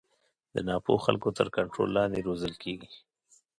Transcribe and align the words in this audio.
د 0.53 0.55
نا 0.67 0.75
پوه 0.85 0.99
خلکو 1.05 1.29
تر 1.37 1.47
کنټرول 1.57 1.89
لاندې 1.97 2.25
روزل 2.27 2.53
کېږي. 2.63 2.91